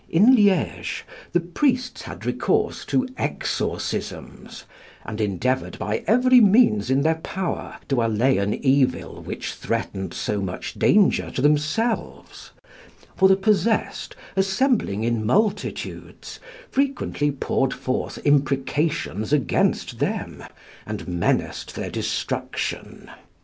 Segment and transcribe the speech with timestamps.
[0.09, 4.63] In Liege the priests had recourse to exorcisms,
[5.05, 10.41] and endeavoured by every means in their power to allay an evil which threatened so
[10.41, 12.49] much danger to themselves;
[13.15, 16.39] for the possessed assembling in multitudes,
[16.71, 20.43] frequently poured forth imprecations against them,
[20.83, 23.07] and menaced their destruction.